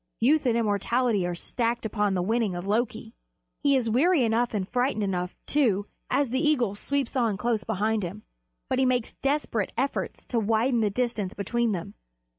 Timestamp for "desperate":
9.13-9.71